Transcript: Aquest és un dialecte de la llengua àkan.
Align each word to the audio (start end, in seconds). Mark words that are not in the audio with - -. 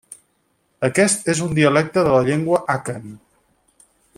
Aquest 0.87 1.29
és 1.35 1.41
un 1.47 1.53
dialecte 1.59 2.07
de 2.09 2.17
la 2.17 2.25
llengua 2.31 2.63
àkan. 2.77 3.07